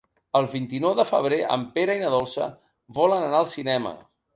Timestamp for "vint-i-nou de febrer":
0.53-1.39